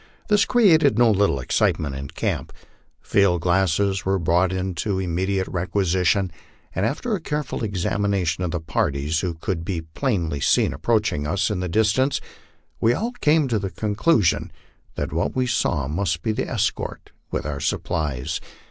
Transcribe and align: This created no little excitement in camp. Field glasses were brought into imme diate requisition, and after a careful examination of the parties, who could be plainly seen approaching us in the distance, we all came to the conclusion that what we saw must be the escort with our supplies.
This 0.29 0.45
created 0.45 0.97
no 0.97 1.11
little 1.11 1.39
excitement 1.39 1.93
in 1.93 2.07
camp. 2.07 2.51
Field 3.01 3.39
glasses 3.43 4.03
were 4.03 4.17
brought 4.17 4.51
into 4.51 4.95
imme 4.95 5.27
diate 5.27 5.47
requisition, 5.53 6.31
and 6.73 6.87
after 6.87 7.13
a 7.13 7.21
careful 7.21 7.63
examination 7.63 8.43
of 8.43 8.49
the 8.49 8.59
parties, 8.59 9.19
who 9.19 9.35
could 9.35 9.63
be 9.63 9.81
plainly 9.81 10.39
seen 10.39 10.73
approaching 10.73 11.27
us 11.27 11.51
in 11.51 11.59
the 11.59 11.69
distance, 11.69 12.19
we 12.79 12.93
all 12.95 13.11
came 13.21 13.47
to 13.47 13.59
the 13.59 13.69
conclusion 13.69 14.51
that 14.95 15.13
what 15.13 15.35
we 15.35 15.45
saw 15.45 15.87
must 15.87 16.23
be 16.23 16.31
the 16.31 16.49
escort 16.49 17.11
with 17.29 17.45
our 17.45 17.59
supplies. 17.59 18.41